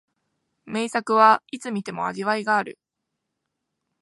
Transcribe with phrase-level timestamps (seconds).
[0.65, 2.79] 名作はいつ観ても味わいがある